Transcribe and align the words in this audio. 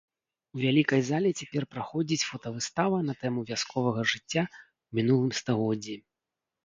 У 0.55 0.61
вялікай 0.61 1.01
зале 1.09 1.29
цяпер 1.41 1.63
праходзіць 1.73 2.27
фотавыстава 2.29 2.97
на 3.09 3.13
тэму 3.21 3.45
вясковага 3.53 4.01
жыцця 4.13 4.43
ў 4.49 5.01
мінулым 5.01 5.31
стагоддзі. 5.43 5.95